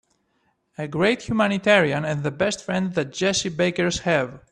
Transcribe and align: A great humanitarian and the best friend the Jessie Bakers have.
A 0.79 0.87
great 0.87 1.29
humanitarian 1.29 2.05
and 2.05 2.23
the 2.23 2.31
best 2.31 2.65
friend 2.65 2.91
the 2.95 3.05
Jessie 3.05 3.49
Bakers 3.49 3.99
have. 3.99 4.41